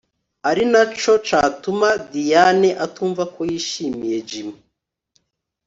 [0.49, 4.59] arinaco catuma Diane atumvako yishimiye Jimmy……